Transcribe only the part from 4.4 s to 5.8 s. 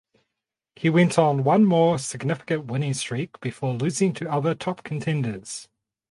top contenders.